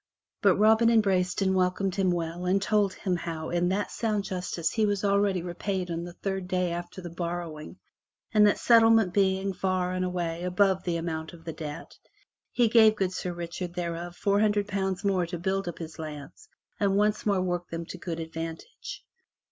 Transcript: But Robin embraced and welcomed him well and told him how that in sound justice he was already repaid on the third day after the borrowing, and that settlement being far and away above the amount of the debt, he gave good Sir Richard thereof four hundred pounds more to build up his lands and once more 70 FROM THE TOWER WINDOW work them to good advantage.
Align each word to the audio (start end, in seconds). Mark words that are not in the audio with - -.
But 0.41 0.55
Robin 0.55 0.89
embraced 0.89 1.43
and 1.43 1.53
welcomed 1.53 1.93
him 1.93 2.09
well 2.09 2.47
and 2.47 2.59
told 2.59 2.95
him 2.95 3.15
how 3.17 3.51
that 3.51 3.55
in 3.57 3.85
sound 3.89 4.23
justice 4.23 4.71
he 4.71 4.83
was 4.83 5.03
already 5.05 5.43
repaid 5.43 5.91
on 5.91 6.03
the 6.03 6.13
third 6.13 6.47
day 6.47 6.71
after 6.71 7.01
the 7.03 7.11
borrowing, 7.11 7.77
and 8.33 8.47
that 8.47 8.57
settlement 8.57 9.13
being 9.13 9.53
far 9.53 9.91
and 9.91 10.03
away 10.03 10.41
above 10.41 10.83
the 10.85 10.97
amount 10.97 11.33
of 11.33 11.45
the 11.45 11.53
debt, 11.53 11.95
he 12.51 12.67
gave 12.67 12.95
good 12.95 13.13
Sir 13.13 13.31
Richard 13.31 13.75
thereof 13.75 14.15
four 14.15 14.39
hundred 14.39 14.67
pounds 14.67 15.03
more 15.05 15.27
to 15.27 15.37
build 15.37 15.67
up 15.67 15.77
his 15.77 15.99
lands 15.99 16.49
and 16.79 16.97
once 16.97 17.23
more 17.27 17.35
70 17.35 17.37
FROM 17.37 17.37
THE 17.37 17.37
TOWER 17.37 17.37
WINDOW 17.37 17.49
work 17.51 17.69
them 17.69 17.85
to 17.85 17.97
good 17.99 18.19
advantage. 18.19 19.05